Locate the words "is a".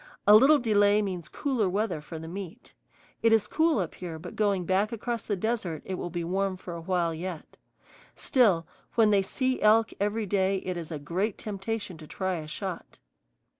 10.75-10.97